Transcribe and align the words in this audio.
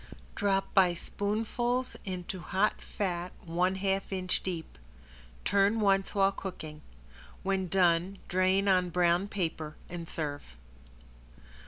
Drop 0.33 0.73
by 0.73 0.95
spoonfuls 0.95 1.95
into 2.05 2.39
hot 2.39 2.81
fat 2.81 3.31
one 3.45 3.75
half 3.75 4.11
inch 4.11 4.41
deep. 4.41 4.79
Turn 5.45 5.79
once 5.79 6.15
while 6.15 6.31
cooking. 6.31 6.81
When 7.43 7.67
done, 7.67 8.17
drain 8.27 8.67
on 8.67 8.89
brown 8.89 9.27
paper 9.27 9.75
and 9.89 10.09
serve. 10.09 10.55